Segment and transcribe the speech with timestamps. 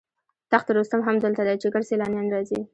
[0.51, 2.59] تخت رستم هم دلته دی چې ګڼ سیلانیان راځي.